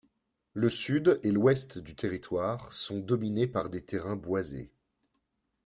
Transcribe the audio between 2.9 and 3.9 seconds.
dominés par des